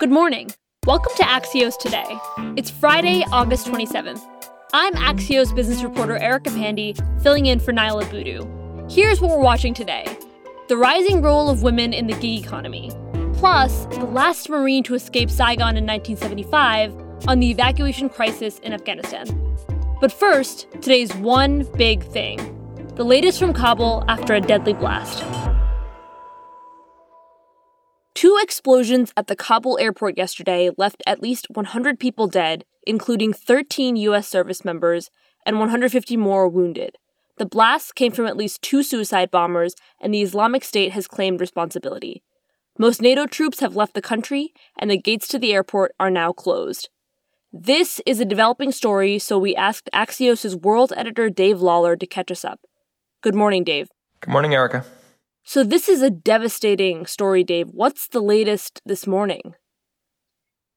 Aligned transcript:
Good 0.00 0.10
morning. 0.10 0.50
Welcome 0.86 1.12
to 1.18 1.24
Axios 1.24 1.76
Today. 1.76 2.06
It's 2.56 2.70
Friday, 2.70 3.22
August 3.32 3.66
27th. 3.66 4.22
I'm 4.72 4.94
Axios 4.94 5.54
business 5.54 5.82
reporter 5.82 6.16
Erica 6.16 6.48
Pandey, 6.48 6.96
filling 7.22 7.44
in 7.44 7.60
for 7.60 7.74
Niala 7.74 8.10
Boodhoo. 8.10 8.88
Here's 8.88 9.20
what 9.20 9.30
we're 9.30 9.44
watching 9.44 9.74
today 9.74 10.06
the 10.68 10.78
rising 10.78 11.20
role 11.20 11.50
of 11.50 11.62
women 11.62 11.92
in 11.92 12.06
the 12.06 12.14
gig 12.14 12.42
economy, 12.42 12.90
plus 13.34 13.84
the 13.94 14.06
last 14.06 14.48
Marine 14.48 14.82
to 14.84 14.94
escape 14.94 15.28
Saigon 15.28 15.76
in 15.76 15.84
1975 15.84 17.28
on 17.28 17.38
the 17.38 17.50
evacuation 17.50 18.08
crisis 18.08 18.58
in 18.60 18.72
Afghanistan. 18.72 19.26
But 20.00 20.10
first, 20.10 20.66
today's 20.80 21.14
one 21.16 21.68
big 21.76 22.02
thing 22.04 22.38
the 22.94 23.04
latest 23.04 23.38
from 23.38 23.52
Kabul 23.52 24.04
after 24.08 24.32
a 24.32 24.40
deadly 24.40 24.72
blast. 24.72 25.49
Two 28.20 28.38
explosions 28.42 29.14
at 29.16 29.28
the 29.28 29.34
Kabul 29.34 29.78
airport 29.78 30.18
yesterday 30.18 30.68
left 30.76 31.02
at 31.06 31.22
least 31.22 31.46
100 31.48 31.98
people 31.98 32.26
dead, 32.26 32.66
including 32.86 33.32
13 33.32 33.96
U.S. 33.96 34.28
service 34.28 34.62
members, 34.62 35.08
and 35.46 35.58
150 35.58 36.18
more 36.18 36.46
wounded. 36.46 36.98
The 37.38 37.46
blasts 37.46 37.92
came 37.92 38.12
from 38.12 38.26
at 38.26 38.36
least 38.36 38.60
two 38.60 38.82
suicide 38.82 39.30
bombers, 39.30 39.74
and 40.02 40.12
the 40.12 40.20
Islamic 40.20 40.64
State 40.64 40.92
has 40.92 41.06
claimed 41.06 41.40
responsibility. 41.40 42.22
Most 42.78 43.00
NATO 43.00 43.24
troops 43.24 43.60
have 43.60 43.74
left 43.74 43.94
the 43.94 44.02
country, 44.02 44.52
and 44.78 44.90
the 44.90 44.98
gates 44.98 45.26
to 45.28 45.38
the 45.38 45.54
airport 45.54 45.92
are 45.98 46.10
now 46.10 46.30
closed. 46.30 46.90
This 47.50 48.02
is 48.04 48.20
a 48.20 48.26
developing 48.26 48.70
story, 48.70 49.18
so 49.18 49.38
we 49.38 49.56
asked 49.56 49.88
Axios' 49.94 50.60
world 50.60 50.92
editor 50.94 51.30
Dave 51.30 51.62
Lawler 51.62 51.96
to 51.96 52.06
catch 52.06 52.30
us 52.30 52.44
up. 52.44 52.60
Good 53.22 53.34
morning, 53.34 53.64
Dave. 53.64 53.88
Good 54.20 54.30
morning, 54.30 54.52
Erica. 54.52 54.84
So, 55.52 55.64
this 55.64 55.88
is 55.88 56.00
a 56.00 56.10
devastating 56.10 57.06
story, 57.06 57.42
Dave. 57.42 57.70
What's 57.72 58.06
the 58.06 58.20
latest 58.20 58.80
this 58.86 59.04
morning? 59.04 59.56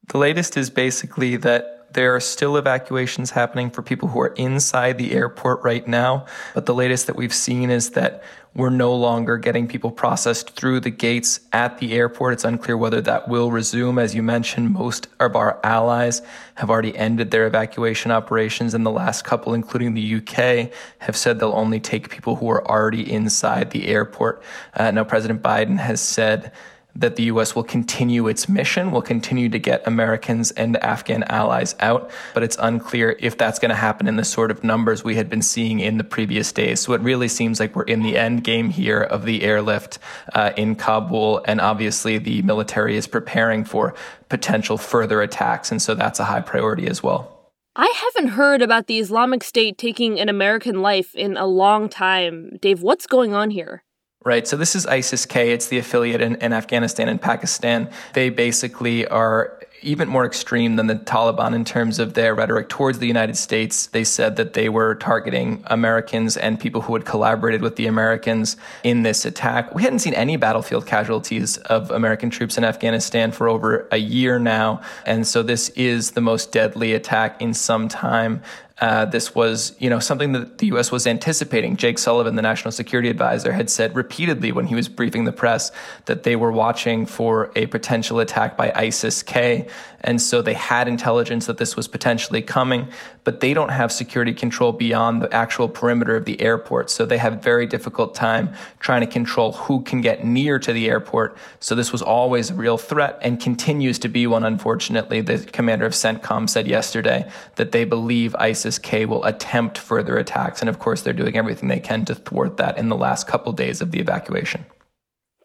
The 0.07 0.17
latest 0.17 0.57
is 0.57 0.71
basically 0.71 1.37
that 1.37 1.82
there 1.93 2.15
are 2.15 2.19
still 2.19 2.57
evacuations 2.57 3.31
happening 3.31 3.69
for 3.69 3.81
people 3.81 4.09
who 4.09 4.19
are 4.19 4.33
inside 4.35 4.97
the 4.97 5.13
airport 5.13 5.63
right 5.63 5.87
now. 5.87 6.25
But 6.53 6.65
the 6.65 6.73
latest 6.73 7.07
that 7.07 7.15
we've 7.15 7.33
seen 7.33 7.69
is 7.69 7.91
that 7.91 8.23
we're 8.55 8.69
no 8.69 8.93
longer 8.93 9.37
getting 9.37 9.67
people 9.67 9.89
processed 9.89 10.51
through 10.51 10.79
the 10.81 10.91
gates 10.91 11.39
at 11.51 11.79
the 11.79 11.93
airport. 11.93 12.33
It's 12.33 12.43
unclear 12.43 12.77
whether 12.77 13.01
that 13.01 13.27
will 13.27 13.49
resume. 13.49 13.97
As 13.97 14.13
you 14.13 14.21
mentioned, 14.21 14.71
most 14.71 15.07
of 15.19 15.35
our 15.35 15.59
allies 15.63 16.21
have 16.55 16.69
already 16.69 16.95
ended 16.95 17.31
their 17.31 17.47
evacuation 17.47 18.11
operations, 18.11 18.75
and 18.75 18.85
the 18.85 18.91
last 18.91 19.23
couple, 19.23 19.55
including 19.55 19.95
the 19.95 20.15
UK, 20.15 20.71
have 20.99 21.17
said 21.17 21.39
they'll 21.39 21.51
only 21.53 21.79
take 21.79 22.11
people 22.11 22.35
who 22.35 22.49
are 22.49 22.67
already 22.67 23.11
inside 23.11 23.71
the 23.71 23.87
airport. 23.87 24.43
Uh, 24.75 24.91
now, 24.91 25.03
President 25.03 25.41
Biden 25.41 25.79
has 25.79 25.99
said 25.99 26.51
that 26.95 27.15
the 27.15 27.23
U.S. 27.23 27.55
will 27.55 27.63
continue 27.63 28.27
its 28.27 28.47
mission, 28.47 28.91
will 28.91 29.01
continue 29.01 29.49
to 29.49 29.59
get 29.59 29.85
Americans 29.87 30.51
and 30.51 30.77
Afghan 30.83 31.23
allies 31.23 31.75
out, 31.79 32.11
but 32.33 32.43
it's 32.43 32.57
unclear 32.59 33.15
if 33.19 33.37
that's 33.37 33.59
going 33.59 33.69
to 33.69 33.75
happen 33.75 34.07
in 34.07 34.15
the 34.15 34.23
sort 34.23 34.51
of 34.51 34.63
numbers 34.63 35.03
we 35.03 35.15
had 35.15 35.29
been 35.29 35.41
seeing 35.41 35.79
in 35.79 35.97
the 35.97 36.03
previous 36.03 36.51
days. 36.51 36.81
So 36.81 36.93
it 36.93 37.01
really 37.01 37.27
seems 37.27 37.59
like 37.59 37.75
we're 37.75 37.83
in 37.83 38.03
the 38.03 38.17
end 38.17 38.43
game 38.43 38.69
here 38.69 39.01
of 39.01 39.25
the 39.25 39.43
airlift 39.43 39.99
uh, 40.33 40.51
in 40.55 40.75
Kabul, 40.75 41.43
and 41.45 41.59
obviously 41.59 42.17
the 42.19 42.41
military 42.43 42.95
is 42.95 43.07
preparing 43.07 43.63
for 43.63 43.95
potential 44.29 44.77
further 44.77 45.21
attacks, 45.21 45.71
and 45.71 45.81
so 45.81 45.95
that's 45.95 46.19
a 46.19 46.25
high 46.25 46.41
priority 46.41 46.87
as 46.87 47.01
well. 47.01 47.29
I 47.75 47.91
haven't 47.95 48.33
heard 48.33 48.61
about 48.61 48.85
the 48.85 48.99
Islamic 48.99 49.43
State 49.43 49.79
taking 49.79 50.19
an 50.19 50.29
American 50.29 50.83
life 50.83 51.15
in 51.15 51.37
a 51.37 51.47
long 51.47 51.89
time. 51.89 52.57
Dave, 52.61 52.83
what's 52.83 53.07
going 53.07 53.33
on 53.33 53.49
here? 53.49 53.83
Right. 54.25 54.47
So 54.47 54.55
this 54.55 54.73
is 54.73 54.85
ISIS 54.85 55.25
K. 55.25 55.51
It's 55.51 55.67
the 55.67 55.77
affiliate 55.77 56.21
in, 56.21 56.35
in, 56.35 56.53
Afghanistan 56.53 57.09
and 57.09 57.21
Pakistan. 57.21 57.89
They 58.13 58.29
basically 58.29 59.05
are 59.07 59.59
even 59.81 60.07
more 60.07 60.25
extreme 60.25 60.77
than 60.77 60.87
the 60.87 60.95
Taliban 60.95 61.53
in 61.53 61.65
terms 61.65 61.99
of 61.99 62.13
their 62.13 62.33
rhetoric 62.33 62.69
towards 62.69 62.99
the 62.99 63.05
United 63.05 63.35
States. 63.35 63.87
They 63.87 64.05
said 64.05 64.37
that 64.37 64.53
they 64.53 64.69
were 64.69 64.95
targeting 64.95 65.61
Americans 65.67 66.37
and 66.37 66.57
people 66.57 66.81
who 66.81 66.93
had 66.93 67.03
collaborated 67.05 67.61
with 67.61 67.75
the 67.75 67.85
Americans 67.85 68.55
in 68.83 69.03
this 69.03 69.25
attack. 69.25 69.75
We 69.75 69.83
hadn't 69.83 69.99
seen 69.99 70.13
any 70.13 70.37
battlefield 70.37 70.87
casualties 70.87 71.57
of 71.57 71.91
American 71.91 72.29
troops 72.29 72.57
in 72.57 72.63
Afghanistan 72.63 73.33
for 73.33 73.49
over 73.49 73.87
a 73.91 73.97
year 73.97 74.39
now. 74.39 74.81
And 75.05 75.27
so 75.27 75.43
this 75.43 75.69
is 75.69 76.11
the 76.11 76.21
most 76.21 76.53
deadly 76.53 76.93
attack 76.93 77.41
in 77.41 77.53
some 77.53 77.89
time. 77.89 78.41
Uh, 78.81 79.05
this 79.05 79.35
was, 79.35 79.75
you 79.79 79.87
know, 79.87 79.99
something 79.99 80.31
that 80.31 80.57
the 80.57 80.65
U.S. 80.67 80.91
was 80.91 81.05
anticipating. 81.05 81.77
Jake 81.77 81.99
Sullivan, 81.99 82.35
the 82.35 82.41
national 82.41 82.71
security 82.71 83.07
advisor, 83.07 83.53
had 83.53 83.69
said 83.69 83.95
repeatedly 83.95 84.51
when 84.51 84.65
he 84.65 84.73
was 84.73 84.89
briefing 84.89 85.25
the 85.25 85.31
press 85.31 85.71
that 86.05 86.23
they 86.23 86.35
were 86.35 86.51
watching 86.51 87.05
for 87.05 87.51
a 87.55 87.67
potential 87.67 88.19
attack 88.19 88.57
by 88.57 88.71
ISIS-K, 88.75 89.67
and 90.01 90.21
so 90.21 90.41
they 90.41 90.53
had 90.53 90.87
intelligence 90.87 91.45
that 91.45 91.57
this 91.57 91.75
was 91.75 91.87
potentially 91.87 92.41
coming. 92.41 92.89
But 93.23 93.39
they 93.39 93.53
don't 93.53 93.69
have 93.69 93.89
security 93.89 94.33
control 94.33 94.73
beyond 94.73 95.21
the 95.21 95.33
actual 95.33 95.69
perimeter 95.69 96.17
of 96.17 96.25
the 96.25 96.41
airport, 96.41 96.89
so 96.89 97.05
they 97.05 97.19
have 97.19 97.41
very 97.41 97.65
difficult 97.65 98.15
time 98.15 98.53
trying 98.79 98.99
to 98.99 99.07
control 99.07 99.53
who 99.53 99.81
can 99.83 100.01
get 100.01 100.25
near 100.25 100.59
to 100.59 100.73
the 100.73 100.89
airport. 100.89 101.37
So 101.61 101.73
this 101.73 101.93
was 101.93 102.01
always 102.01 102.49
a 102.49 102.53
real 102.53 102.77
threat 102.77 103.17
and 103.21 103.39
continues 103.39 103.97
to 103.99 104.09
be 104.09 104.27
one. 104.27 104.43
Unfortunately, 104.43 105.21
the 105.21 105.39
commander 105.39 105.85
of 105.85 105.93
CENTCOM 105.93 106.49
said 106.49 106.67
yesterday 106.67 107.29
that 107.55 107.71
they 107.71 107.85
believe 107.85 108.35
ISIS 108.35 108.72
ISIS-K 108.73 109.05
will 109.05 109.23
attempt 109.23 109.77
further 109.77 110.17
attacks. 110.17 110.61
And 110.61 110.69
of 110.69 110.79
course, 110.79 111.01
they're 111.01 111.13
doing 111.13 111.37
everything 111.37 111.69
they 111.69 111.79
can 111.79 112.05
to 112.05 112.15
thwart 112.15 112.57
that 112.57 112.77
in 112.77 112.89
the 112.89 112.95
last 112.95 113.27
couple 113.27 113.51
days 113.51 113.81
of 113.81 113.91
the 113.91 113.99
evacuation. 113.99 114.65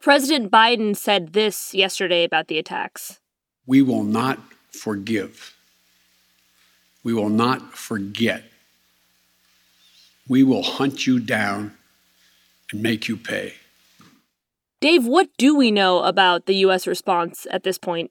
President 0.00 0.50
Biden 0.50 0.96
said 0.96 1.32
this 1.32 1.74
yesterday 1.74 2.24
about 2.24 2.48
the 2.48 2.58
attacks. 2.58 3.20
We 3.66 3.82
will 3.82 4.04
not 4.04 4.38
forgive. 4.70 5.54
We 7.04 7.12
will 7.12 7.28
not 7.28 7.76
forget. 7.76 8.44
We 10.26 10.42
will 10.42 10.62
hunt 10.62 11.06
you 11.06 11.18
down 11.18 11.74
and 12.72 12.82
make 12.82 13.08
you 13.08 13.16
pay. 13.16 13.54
Dave, 14.80 15.06
what 15.06 15.28
do 15.36 15.56
we 15.56 15.70
know 15.70 16.02
about 16.02 16.46
the 16.46 16.56
U.S. 16.56 16.86
response 16.86 17.46
at 17.50 17.64
this 17.64 17.78
point? 17.78 18.10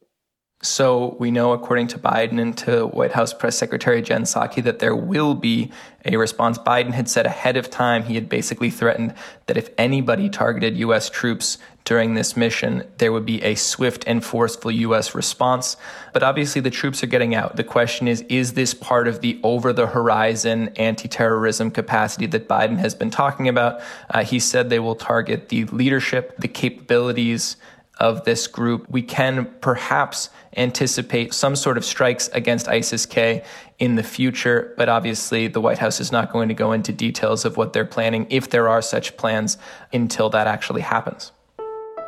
So 0.63 1.16
we 1.19 1.29
know, 1.29 1.53
according 1.53 1.88
to 1.90 2.00
Biden 2.00 2.41
and 2.41 2.57
to 2.59 2.88
White 2.88 3.12
House 3.12 3.31
Press 3.31 3.56
Secretary 3.56 4.01
Jen 4.01 4.23
Psaki, 4.23 4.63
that 4.63 4.79
there 4.79 4.95
will 4.95 5.35
be 5.35 5.72
a 6.03 6.18
response. 6.18 6.57
Biden 6.57 6.94
had 6.94 7.07
said 7.07 7.28
ahead 7.28 7.57
of 7.57 7.69
time, 7.69 8.03
he 8.03 8.16
had 8.16 8.28
basically 8.28 8.72
threatened 8.72 9.13
that 9.45 9.56
if 9.56 9.69
anybody 9.78 10.29
targeted 10.29 10.75
U.S. 10.78 11.12
troops 11.12 11.59
during 11.85 12.16
this 12.16 12.35
mission, 12.35 12.84
there 12.97 13.12
would 13.12 13.25
be 13.25 13.41
a 13.44 13.53
swift 13.53 14.03
and 14.07 14.25
forceful 14.25 14.72
U.S. 14.72 15.13
response. 15.13 15.78
But 16.12 16.23
obviously, 16.23 16.59
the 16.59 16.72
troops 16.72 17.03
are 17.03 17.07
getting 17.07 17.35
out. 17.35 17.56
The 17.56 17.63
question 17.63 18.07
is, 18.07 18.22
is 18.28 18.53
this 18.53 18.74
part 18.74 19.07
of 19.07 19.22
the 19.22 19.39
over 19.44 19.72
the 19.72 19.88
horizon 19.88 20.69
anti 20.75 21.07
terrorism 21.07 21.69
capacity 21.69 22.25
that 22.25 22.47
Biden 22.47 22.78
has 22.79 22.95
been 22.95 23.12
talking 23.12 23.47
about? 23.47 23.79
Uh, 24.09 24.24
he 24.24 24.39
said 24.39 24.72
they 24.72 24.79
will 24.79 24.95
target 24.95 25.50
the 25.50 25.66
leadership, 25.66 26.35
the 26.38 26.47
capabilities, 26.47 27.57
of 28.00 28.24
this 28.25 28.47
group, 28.47 28.85
we 28.90 29.02
can 29.02 29.46
perhaps 29.62 30.30
anticipate 30.56 31.34
some 31.34 31.56
sort 31.56 31.78
of 31.78 31.85
strikes 31.85 32.28
against 32.30 32.68
ISIS 32.68 33.06
K 33.06 33.44
in 33.80 33.96
the 33.96 34.03
future. 34.03 34.74
But 34.78 34.90
obviously, 34.90 35.47
the 35.47 35.62
White 35.62 35.78
House 35.78 36.00
is 36.00 36.12
not 36.12 36.31
going 36.31 36.47
to 36.47 36.53
go 36.53 36.72
into 36.72 36.91
details 36.91 37.46
of 37.46 37.57
what 37.57 37.74
they're 37.74 37.86
planning, 37.86 38.28
if 38.30 38.50
there 38.50 38.68
are 38.68 38.81
such 38.81 39.18
plans, 39.18 39.57
until 39.94 40.30
that 40.30 40.47
actually 40.47 40.81
happens. 40.81 41.31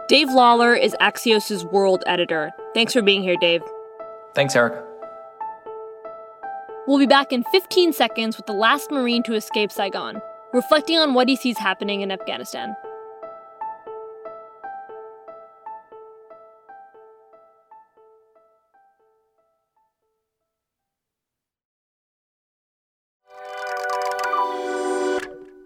Dave 0.08 0.30
Lawler 0.32 0.74
is 0.74 0.96
Axios' 1.00 1.72
world 1.72 2.04
editor. 2.08 2.52
Thanks 2.74 2.94
for 2.94 3.02
being 3.02 3.22
here, 3.22 3.38
Dave. 3.40 3.62
Thanks, 4.34 4.56
Eric. 4.56 4.84
We'll 6.88 6.98
be 6.98 7.06
back 7.06 7.32
in 7.32 7.44
15 7.52 7.94
seconds 7.94 8.36
with 8.36 8.48
the 8.48 8.54
last 8.54 8.90
Marine 8.90 9.22
to 9.24 9.36
escape 9.36 9.72
Saigon, 9.72 10.20
reflecting 10.54 10.98
on 10.98 11.14
what 11.14 11.30
he 11.30 11.36
sees 11.36 11.60
happening 11.60 12.02
in 12.02 12.12
Afghanistan. 12.12 12.76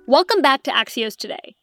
Welcome 0.06 0.42
back 0.42 0.64
to 0.64 0.72
Axios 0.72 1.16
Today. 1.16 1.56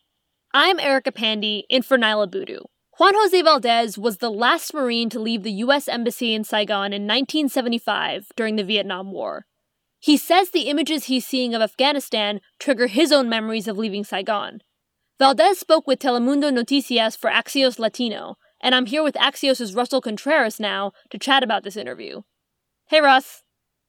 I'm 0.54 0.81
Erica 0.81 1.12
Pandey, 1.12 1.64
in 1.69 1.82
for 1.82 1.98
Niala 1.98 2.31
Boodhoo. 2.31 2.62
Juan 2.98 3.12
Jose 3.14 3.42
Valdez 3.42 3.98
was 3.98 4.16
the 4.16 4.31
last 4.31 4.72
Marine 4.72 5.10
to 5.10 5.20
leave 5.20 5.42
the 5.42 5.52
U.S. 5.52 5.88
Embassy 5.88 6.32
in 6.32 6.42
Saigon 6.44 6.94
in 6.94 7.02
1975 7.02 8.28
during 8.37 8.56
the 8.56 8.64
Vietnam 8.64 9.12
War. 9.12 9.44
He 9.98 10.16
says 10.16 10.50
the 10.50 10.70
images 10.70 11.04
he's 11.04 11.26
seeing 11.26 11.54
of 11.54 11.60
Afghanistan 11.60 12.40
trigger 12.58 12.87
his 12.87 13.12
own 13.12 13.28
memories 13.28 13.69
of 13.69 13.76
leaving 13.76 14.04
Saigon. 14.04 14.62
Valdez 15.19 15.58
spoke 15.58 15.87
with 15.87 15.98
Telemundo 15.98 16.50
Noticias 16.50 17.19
for 17.19 17.28
Axios 17.28 17.78
Latino, 17.78 18.37
and 18.62 18.75
I'm 18.75 18.87
here 18.87 19.02
with 19.02 19.16
Axios' 19.16 19.76
Russell 19.76 20.00
Contreras 20.00 20.58
now 20.58 20.92
to 21.10 21.19
chat 21.19 21.42
about 21.42 21.62
this 21.62 21.76
interview. 21.76 22.22
Hey, 22.88 23.02
Russ. 23.02 23.42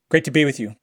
Great 0.09 0.25
to 0.25 0.31
be 0.31 0.43
with 0.43 0.59
you. 0.59 0.75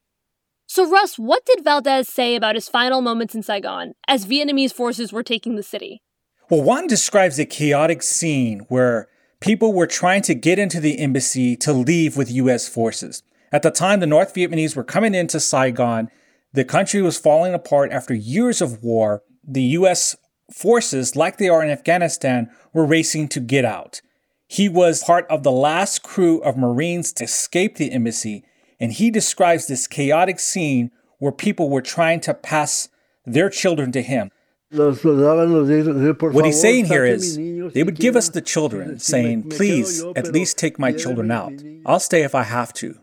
So, 0.71 0.87
Russ, 0.87 1.19
what 1.19 1.47
did 1.47 1.65
Valdez 1.65 2.11
say 2.11 2.37
about 2.37 2.55
his 2.55 2.69
final 2.69 3.01
moments 3.01 3.35
in 3.35 3.43
Saigon 3.43 3.95
as 4.07 4.27
Vietnamese 4.27 4.71
forces 4.71 5.15
were 5.15 5.23
taking 5.23 5.57
the 5.57 5.63
city? 5.63 6.03
Well, 6.51 6.63
Juan 6.63 6.87
describes 6.87 7.39
a 7.39 7.47
chaotic 7.47 8.03
scene 8.03 8.67
where 8.69 9.09
people 9.41 9.73
were 9.73 9.87
trying 9.87 10.21
to 10.23 10.35
get 10.35 10.59
into 10.59 10.79
the 10.79 10.99
embassy 10.99 11.57
to 11.57 11.73
leave 11.73 12.19
with 12.19 12.31
US 12.31 12.69
forces. 12.69 13.23
At 13.51 13.63
the 13.63 13.71
time, 13.71 14.01
the 14.01 14.07
North 14.07 14.35
Vietnamese 14.35 14.77
were 14.77 14.85
coming 14.85 15.15
into 15.15 15.41
Saigon. 15.41 16.11
The 16.53 16.67
country 16.67 17.01
was 17.01 17.19
falling 17.19 17.55
apart 17.55 17.91
after 17.91 18.13
years 18.13 18.61
of 18.61 18.83
war. 18.83 19.23
The 19.43 19.63
US 19.63 20.17
forces, 20.53 21.17
like 21.17 21.39
they 21.39 21.49
are 21.49 21.65
in 21.65 21.71
Afghanistan, 21.71 22.51
were 22.75 22.85
racing 22.85 23.29
to 23.29 23.41
get 23.41 23.65
out. 23.65 24.03
He 24.47 24.69
was 24.69 25.03
part 25.03 25.27
of 25.31 25.45
the 25.45 25.51
last 25.51 26.03
crew 26.03 26.41
of 26.43 26.59
Marines 26.59 27.11
to 27.15 27.25
escape 27.25 27.77
the 27.77 27.91
embassy, 27.91 28.45
and 28.81 28.93
he 28.93 29.11
describes 29.11 29.67
this 29.67 29.87
chaotic 29.87 30.39
scene 30.41 30.91
where 31.19 31.33
people 31.33 31.69
were 31.71 31.83
trying 31.83 32.21
to 32.21 32.35
pass 32.35 32.89
their 33.25 33.51
children 33.51 33.93
to 33.93 34.03
him. 34.03 34.31
What 34.71 36.45
he's 36.45 36.61
saying 36.61 36.87
here 36.87 37.07
is 37.07 37.37
they 37.37 37.83
would 37.83 37.99
give 37.99 38.17
us 38.17 38.29
the 38.29 38.43
children, 38.43 38.99
saying, 38.99 39.49
Please, 39.49 40.05
at 40.15 40.33
least 40.33 40.59
take 40.59 40.79
my 40.79 40.93
children 40.93 41.31
out. 41.31 41.55
I'll 41.87 42.01
stay 42.01 42.23
if 42.23 42.35
I 42.35 42.43
have 42.43 42.75
to, 42.75 43.01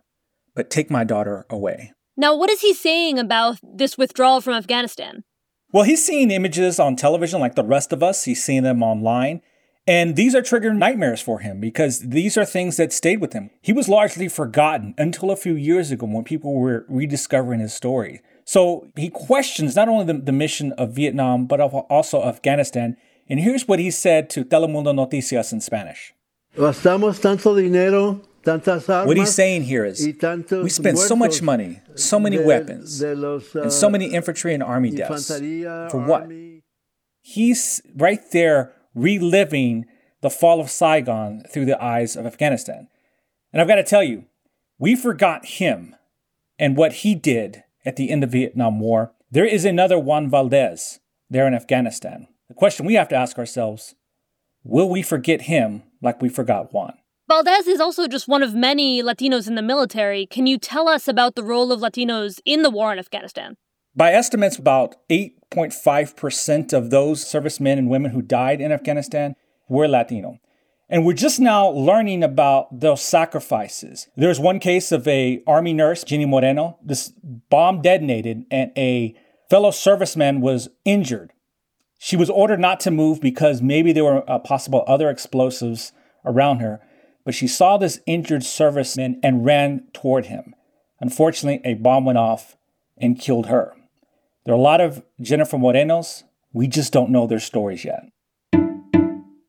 but 0.53 0.69
take 0.69 0.91
my 0.91 1.03
daughter 1.03 1.45
away. 1.49 1.93
Now, 2.15 2.35
what 2.35 2.49
is 2.49 2.61
he 2.61 2.73
saying 2.73 3.17
about 3.19 3.57
this 3.63 3.97
withdrawal 3.97 4.41
from 4.41 4.53
Afghanistan? 4.53 5.23
Well, 5.71 5.83
he's 5.83 6.05
seeing 6.05 6.31
images 6.31 6.79
on 6.79 6.95
television 6.95 7.41
like 7.41 7.55
the 7.55 7.65
rest 7.65 7.91
of 7.91 8.03
us, 8.03 8.23
he's 8.23 8.43
seeing 8.43 8.63
them 8.63 8.83
online. 8.83 9.41
And 9.87 10.15
these 10.15 10.33
are 10.33 10.41
triggering 10.41 10.77
nightmares 10.77 11.21
for 11.21 11.39
him 11.39 11.59
because 11.59 11.99
these 11.99 12.37
are 12.37 12.45
things 12.45 12.77
that 12.77 12.91
stayed 12.91 13.21
with 13.21 13.33
him. 13.33 13.51
He 13.61 13.71
was 13.71 13.87
largely 13.87 14.27
forgotten 14.27 14.95
until 14.97 15.29
a 15.29 15.35
few 15.35 15.55
years 15.55 15.91
ago 15.91 16.07
when 16.07 16.23
people 16.23 16.55
were 16.55 16.85
rediscovering 16.89 17.59
his 17.59 17.73
story. 17.73 18.21
So 18.45 18.87
he 18.95 19.09
questions 19.09 19.75
not 19.75 19.87
only 19.87 20.05
the, 20.05 20.19
the 20.19 20.31
mission 20.31 20.71
of 20.73 20.93
Vietnam, 20.93 21.45
but 21.45 21.59
also 21.59 22.23
Afghanistan. 22.23 22.97
And 23.29 23.39
here's 23.39 23.67
what 23.67 23.79
he 23.79 23.91
said 23.91 24.29
to 24.31 24.43
Telemundo 24.43 24.93
Noticias 24.93 25.53
in 25.53 25.61
Spanish. 25.61 26.13
Gastamos 26.55 27.21
tanto 27.21 27.55
dinero, 27.55 28.21
what 28.45 29.17
he's 29.17 29.33
saying 29.33 29.63
here 29.63 29.83
is 29.85 30.05
we 30.05 30.69
spend 30.69 30.99
so 30.99 31.15
much 31.15 31.41
money, 31.41 31.81
so 31.95 32.19
many 32.19 32.37
weapons, 32.37 33.01
uh, 33.01 33.39
and 33.55 33.73
so 33.73 33.89
many 33.89 34.05
infantry 34.05 34.53
and 34.53 34.61
army 34.61 34.91
deaths. 34.91 35.27
For 35.29 35.97
what? 35.97 36.29
He's 37.21 37.81
right 37.95 38.21
there 38.31 38.74
reliving 38.95 39.85
the 40.21 40.29
fall 40.29 40.59
of 40.59 40.71
Saigon 40.71 41.43
through 41.51 41.65
the 41.65 41.81
eyes 41.81 42.15
of 42.15 42.25
Afghanistan. 42.25 42.87
And 43.53 43.61
I've 43.61 43.67
got 43.67 43.75
to 43.75 43.83
tell 43.83 44.03
you, 44.03 44.25
we 44.79 44.95
forgot 44.95 45.45
him 45.45 45.95
and 46.57 46.75
what 46.75 46.93
he 46.93 47.13
did 47.13 47.63
at 47.85 47.95
the 47.95 48.09
end 48.09 48.23
of 48.23 48.31
the 48.31 48.39
Vietnam 48.39 48.79
War. 48.79 49.13
There 49.29 49.45
is 49.45 49.65
another 49.65 49.99
Juan 49.99 50.29
Valdez 50.29 50.99
there 51.29 51.47
in 51.47 51.53
Afghanistan. 51.53 52.27
The 52.47 52.53
question 52.53 52.85
we 52.85 52.95
have 52.95 53.09
to 53.09 53.15
ask 53.15 53.37
ourselves 53.37 53.95
will 54.63 54.89
we 54.89 55.03
forget 55.03 55.43
him 55.43 55.83
like 56.01 56.21
we 56.21 56.29
forgot 56.29 56.73
Juan? 56.73 56.97
Valdez 57.27 57.67
is 57.67 57.79
also 57.79 58.07
just 58.07 58.27
one 58.27 58.43
of 58.43 58.53
many 58.53 59.01
Latinos 59.01 59.47
in 59.47 59.55
the 59.55 59.61
military. 59.61 60.25
Can 60.25 60.47
you 60.47 60.57
tell 60.57 60.87
us 60.87 61.07
about 61.07 61.35
the 61.35 61.43
role 61.43 61.71
of 61.71 61.81
Latinos 61.81 62.39
in 62.45 62.61
the 62.61 62.69
war 62.69 62.91
in 62.93 62.99
Afghanistan? 62.99 63.57
By 63.95 64.11
estimates, 64.11 64.57
about 64.57 64.95
8.5% 65.55 66.73
of 66.73 66.89
those 66.89 67.25
servicemen 67.25 67.77
and 67.77 67.89
women 67.89 68.11
who 68.11 68.21
died 68.21 68.61
in 68.61 68.71
Afghanistan 68.71 69.35
were 69.67 69.87
Latino. 69.87 70.39
And 70.87 71.05
we're 71.05 71.13
just 71.13 71.39
now 71.39 71.69
learning 71.69 72.23
about 72.23 72.79
those 72.79 73.01
sacrifices. 73.01 74.07
There's 74.15 74.39
one 74.39 74.59
case 74.59 74.91
of 74.91 75.07
a 75.07 75.41
army 75.47 75.73
nurse, 75.73 76.03
Jenny 76.03 76.25
Moreno. 76.25 76.77
This 76.83 77.11
bomb 77.49 77.81
detonated 77.81 78.45
and 78.51 78.71
a 78.77 79.15
fellow 79.49 79.71
serviceman 79.71 80.41
was 80.41 80.69
injured. 80.83 81.31
She 81.97 82.15
was 82.15 82.29
ordered 82.29 82.59
not 82.59 82.79
to 82.81 82.91
move 82.91 83.19
because 83.19 83.61
maybe 83.61 83.93
there 83.93 84.03
were 84.03 84.29
uh, 84.29 84.37
possible 84.39 84.83
other 84.85 85.09
explosives 85.09 85.91
around 86.23 86.59
her, 86.59 86.79
but 87.23 87.33
she 87.33 87.47
saw 87.47 87.77
this 87.77 87.99
injured 88.05 88.41
serviceman 88.41 89.15
and 89.23 89.45
ran 89.45 89.87
toward 89.93 90.27
him. 90.27 90.53
Unfortunately, 90.99 91.61
a 91.63 91.75
bomb 91.75 92.05
went 92.05 92.17
off 92.19 92.57
and 92.97 93.19
killed 93.19 93.47
her. 93.47 93.75
There 94.45 94.53
are 94.53 94.57
a 94.57 94.61
lot 94.61 94.79
of 94.79 95.03
Jennifer 95.19 95.57
Morenos. 95.57 96.23
We 96.53 96.67
just 96.67 96.93
don't 96.93 97.09
know 97.09 97.25
their 97.25 97.39
stories 97.39 97.83
yet. 97.83 98.03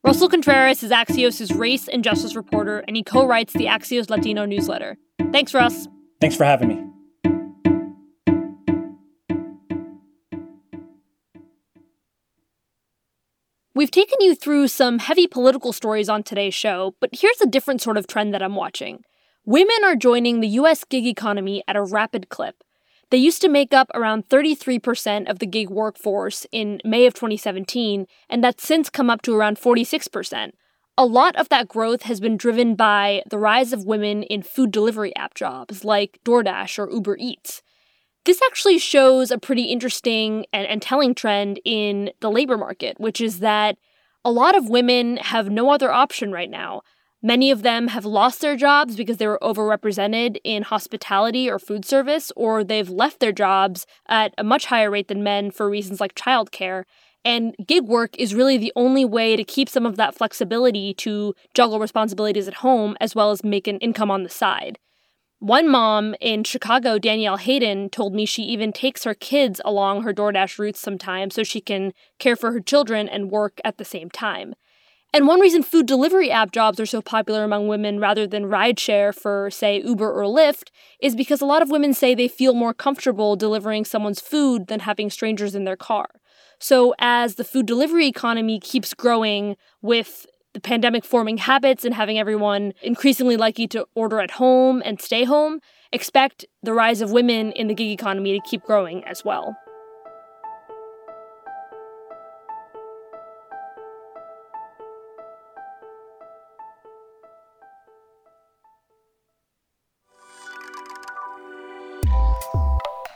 Russell 0.03 0.31
Contreras 0.31 0.83
is 0.83 0.91
Axios' 0.91 1.57
race 1.59 1.87
and 1.87 2.03
justice 2.03 2.35
reporter, 2.35 2.83
and 2.89 2.97
he 2.97 3.03
co 3.03 3.27
writes 3.27 3.53
the 3.53 3.67
Axios 3.67 4.09
Latino 4.09 4.47
newsletter. 4.47 4.97
Thanks, 5.33 5.53
Russ. 5.53 5.87
Thanks 6.19 6.35
for 6.35 6.45
having 6.45 6.69
me. 6.69 6.83
We've 13.75 13.91
taken 13.91 14.17
you 14.21 14.35
through 14.35 14.69
some 14.69 15.01
heavy 15.01 15.27
political 15.27 15.75
stories 15.75 16.09
on 16.09 16.23
today's 16.23 16.55
show, 16.55 16.95
but 17.01 17.11
here's 17.13 17.43
a 17.43 17.47
different 17.47 17.83
sort 17.83 17.99
of 17.99 18.07
trend 18.07 18.33
that 18.33 18.43
I'm 18.43 18.55
watching. 18.55 19.03
Women 19.45 19.77
are 19.85 19.95
joining 19.95 20.41
the 20.41 20.49
US 20.49 20.85
gig 20.85 21.07
economy 21.07 21.63
at 21.69 21.77
a 21.77 21.83
rapid 21.83 22.31
clip. 22.31 22.63
They 23.11 23.19
used 23.19 23.41
to 23.43 23.49
make 23.49 23.73
up 23.73 23.91
around 23.95 24.29
33% 24.29 25.31
of 25.31 25.39
the 25.39 25.47
gig 25.47 25.71
workforce 25.71 26.47
in 26.51 26.81
May 26.85 27.07
of 27.07 27.15
2017, 27.15 28.07
and 28.29 28.43
that's 28.43 28.67
since 28.67 28.91
come 28.91 29.11
up 29.11 29.23
to 29.23 29.35
around 29.35 29.59
46%. 29.59 30.53
A 30.99 31.07
lot 31.07 31.37
of 31.37 31.49
that 31.51 31.69
growth 31.69 32.03
has 32.03 32.21
been 32.21 32.37
driven 32.37 32.75
by 32.75 33.23
the 33.29 33.39
rise 33.39 33.73
of 33.73 33.85
women 33.85 34.23
in 34.23 34.43
food 34.43 34.73
delivery 34.73 35.15
app 35.15 35.35
jobs 35.35 35.85
like 35.85 36.19
DoorDash 36.25 36.79
or 36.79 36.91
Uber 36.91 37.17
Eats. 37.21 37.63
This 38.25 38.41
actually 38.45 38.79
shows 38.79 39.31
a 39.31 39.39
pretty 39.39 39.65
interesting 39.65 40.47
and, 40.53 40.67
and 40.67 40.83
telling 40.83 41.15
trend 41.15 41.61
in 41.65 42.11
the 42.21 42.31
labor 42.31 42.57
market, 42.57 42.99
which 42.99 43.21
is 43.21 43.39
that 43.39 43.77
a 44.25 44.33
lot 44.33 44.57
of 44.57 44.69
women 44.69 45.19
have 45.19 45.49
no 45.49 45.71
other 45.71 45.93
option 45.93 46.33
right 46.33 46.51
now. 46.51 46.83
Many 47.23 47.51
of 47.51 47.63
them 47.63 47.89
have 47.89 48.05
lost 48.05 48.41
their 48.41 48.57
jobs 48.57 48.95
because 48.95 49.17
they 49.17 49.27
were 49.27 49.39
overrepresented 49.43 50.37
in 50.45 50.63
hospitality 50.63 51.51
or 51.51 51.59
food 51.59 51.85
service, 51.85 52.31
or 52.37 52.63
they've 52.63 52.91
left 52.91 53.21
their 53.21 53.33
jobs 53.33 53.87
at 54.09 54.35
a 54.39 54.45
much 54.45 54.67
higher 54.67 54.91
rate 54.91 55.09
than 55.09 55.23
men 55.23 55.51
for 55.51 55.69
reasons 55.69 56.01
like 56.01 56.15
childcare. 56.15 56.85
And 57.25 57.57
gig 57.67 57.85
work 57.85 58.17
is 58.19 58.35
really 58.37 58.57
the 58.57 58.73
only 58.77 59.05
way 59.05 59.35
to 59.35 59.43
keep 59.43 59.69
some 59.69 59.85
of 59.85 59.97
that 59.97 60.15
flexibility 60.15 60.95
to 60.95 61.35
juggle 61.55 61.81
responsibilities 61.81 62.47
at 62.47 62.55
home 62.55 62.97
as 63.01 63.17
well 63.17 63.33
as 63.33 63.43
make 63.43 63.67
an 63.67 63.79
income 63.79 64.11
on 64.11 64.23
the 64.23 64.29
side. 64.29 64.79
One 65.39 65.69
mom 65.69 66.15
in 66.21 66.45
Chicago, 66.45 66.99
Danielle 66.99 67.37
Hayden, 67.37 67.91
told 67.91 68.15
me 68.15 68.27
she 68.27 68.43
even 68.43 68.73
takes 68.73 69.05
her 69.05 69.15
kids 69.15 69.61
along 69.65 70.03
her 70.03 70.15
DoorDash 70.15 70.59
routes 70.59 70.81
sometimes 70.81 71.35
so 71.35 71.43
she 71.43 71.61
can 71.61 71.93
care 72.19 72.37
for 72.37 72.53
her 72.53 72.61
children 72.61 73.09
and 73.09 73.31
work 73.31 73.61
at 73.65 73.77
the 73.77 73.85
same 73.85 74.09
time. 74.09 74.55
And 75.13 75.27
one 75.27 75.41
reason 75.41 75.63
food 75.63 75.87
delivery 75.87 76.31
app 76.31 76.53
jobs 76.53 76.79
are 76.79 76.87
so 76.87 77.01
popular 77.01 77.43
among 77.43 77.69
women 77.69 77.99
rather 77.99 78.27
than 78.27 78.45
rideshare 78.45 79.15
for, 79.15 79.51
say, 79.51 79.81
Uber 79.81 80.13
or 80.13 80.25
Lyft 80.25 80.69
is 81.01 81.17
because 81.17 81.41
a 81.41 81.47
lot 81.47 81.63
of 81.63 81.71
women 81.71 81.95
say 81.95 82.15
they 82.15 82.29
feel 82.29 82.55
more 82.55 82.75
comfortable 82.75 83.35
delivering 83.37 83.85
someone's 83.85 84.21
food 84.21 84.67
than 84.67 84.81
having 84.81 85.09
strangers 85.09 85.55
in 85.55 85.65
their 85.65 85.77
car. 85.77 86.09
So, 86.59 86.95
as 86.99 87.37
the 87.37 87.45
food 87.45 87.67
delivery 87.67 88.07
economy 88.07 88.61
keeps 88.61 88.95
growing 88.95 89.57
with 89.83 90.27
the 90.55 90.61
pandemic 90.61 91.05
forming 91.05 91.37
habits 91.37 91.85
and 91.85 91.95
having 91.95 92.19
everyone 92.19 92.73
increasingly 92.83 93.37
likely 93.37 93.69
to 93.69 93.87
order 93.95 94.21
at 94.21 94.33
home 94.33 94.83
and 94.85 95.01
stay 95.01 95.25
home, 95.25 95.61
expect 95.93 96.47
the 96.63 96.73
rise 96.73 97.01
of 97.03 97.11
women 97.11 97.53
in 97.53 97.69
the 97.69 97.75
gig 97.75 97.91
economy 97.91 98.39
to 98.39 98.49
keep 98.49 98.63
growing 98.63 99.05
as 99.05 99.25
well. 99.25 99.57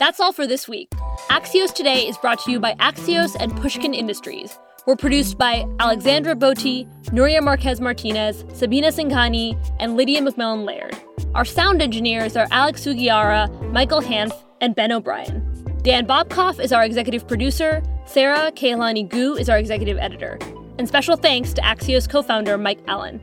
That's 0.00 0.18
all 0.18 0.32
for 0.32 0.46
this 0.46 0.66
week. 0.66 0.88
Axios 1.28 1.74
Today 1.74 2.08
is 2.08 2.16
brought 2.16 2.38
to 2.44 2.50
you 2.50 2.58
by 2.58 2.72
Axios 2.76 3.36
and 3.38 3.54
Pushkin 3.58 3.92
Industries. 3.92 4.58
We're 4.86 4.96
produced 4.96 5.36
by 5.36 5.66
Alexandra 5.78 6.34
Boti, 6.34 6.88
Nuria 7.10 7.42
Marquez 7.42 7.82
Martinez, 7.82 8.46
Sabina 8.54 8.88
Singhani, 8.88 9.62
and 9.78 9.98
Lydia 9.98 10.22
McMillan 10.22 10.64
Laird. 10.64 10.96
Our 11.34 11.44
sound 11.44 11.82
engineers 11.82 12.34
are 12.34 12.48
Alex 12.50 12.82
Sugiura, 12.82 13.70
Michael 13.72 14.00
Hanf, 14.00 14.32
and 14.62 14.74
Ben 14.74 14.90
O'Brien. 14.90 15.44
Dan 15.82 16.06
Bobkoff 16.06 16.58
is 16.64 16.72
our 16.72 16.82
executive 16.82 17.28
producer. 17.28 17.82
Sara 18.06 18.50
Kehaulani 18.52 19.06
Goo 19.06 19.36
is 19.36 19.50
our 19.50 19.58
executive 19.58 19.98
editor. 19.98 20.38
And 20.78 20.88
special 20.88 21.18
thanks 21.18 21.52
to 21.52 21.60
Axios 21.60 22.08
co 22.08 22.22
founder 22.22 22.56
Mike 22.56 22.80
Allen. 22.86 23.20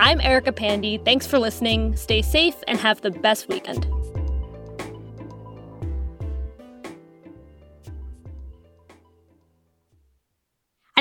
I'm 0.00 0.20
Erica 0.20 0.50
Pandey. 0.50 1.04
Thanks 1.04 1.28
for 1.28 1.38
listening. 1.38 1.94
Stay 1.94 2.22
safe 2.22 2.56
and 2.66 2.76
have 2.80 3.02
the 3.02 3.12
best 3.12 3.48
weekend. 3.48 3.86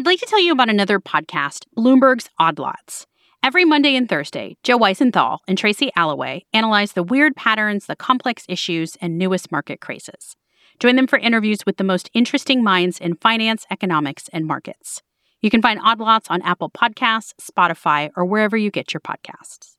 Like 0.08 0.20
to 0.20 0.26
tell 0.26 0.42
you 0.42 0.54
about 0.54 0.70
another 0.70 1.02
podcast, 1.02 1.66
Bloomberg's 1.78 2.30
Odd 2.40 2.60
Lots. 2.60 3.06
Every 3.44 3.66
Monday 3.66 3.94
and 3.98 4.08
Thursday, 4.08 4.56
Joe 4.64 4.80
Weisenthal 4.80 5.40
and 5.50 5.58
Tracy 5.58 5.92
Alloway 5.98 6.46
analyze 6.54 6.94
the 6.94 7.04
weird 7.04 7.36
patterns, 7.36 7.88
the 7.88 7.96
complex 7.98 8.46
issues, 8.48 8.96
and 9.02 9.18
newest 9.18 9.52
market 9.52 9.82
crazes. 9.82 10.38
Join 10.80 10.96
them 10.96 11.08
for 11.08 11.20
interviews 11.20 11.66
with 11.66 11.76
the 11.76 11.84
most 11.84 12.10
interesting 12.14 12.64
minds 12.64 13.00
in 13.00 13.16
finance, 13.18 13.66
economics, 13.70 14.30
and 14.32 14.46
markets. 14.46 15.02
You 15.42 15.50
can 15.50 15.62
find 15.62 15.78
Odd 15.84 16.00
Lots 16.00 16.30
on 16.30 16.42
Apple 16.42 16.70
Podcasts, 16.70 17.34
Spotify, 17.42 18.10
or 18.16 18.24
wherever 18.24 18.56
you 18.56 18.72
get 18.72 18.94
your 18.94 19.02
podcasts. 19.02 19.77